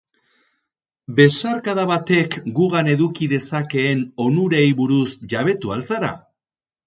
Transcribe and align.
Besarkada 1.17 1.83
batek 1.91 2.37
gugan 2.59 2.89
eduki 2.95 3.29
dezakeen 3.35 4.01
onurei 4.25 4.65
buruz 4.79 5.05
jabetu 5.35 5.75
al 5.77 5.85
zara? 5.91 6.11